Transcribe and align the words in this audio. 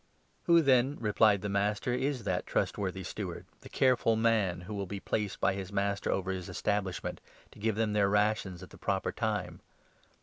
"Who, 0.45 0.63
then," 0.63 0.97
replied 0.99 1.43
the 1.43 1.47
Master, 1.49 1.93
"is 1.93 2.23
that 2.23 2.45
42 2.49 2.51
trustworthy 2.51 3.03
steward, 3.03 3.45
the 3.59 3.69
careful 3.69 4.15
man, 4.15 4.61
who 4.61 4.73
will 4.73 4.87
be 4.87 4.99
placed 4.99 5.39
by 5.39 5.53
his 5.53 5.71
master 5.71 6.09
over 6.11 6.31
his 6.31 6.49
establishment, 6.49 7.21
to 7.51 7.59
give 7.59 7.75
them 7.75 7.93
their 7.93 8.09
rations 8.09 8.63
at 8.63 8.71
the 8.71 8.79
proper 8.79 9.11
time 9.11 9.61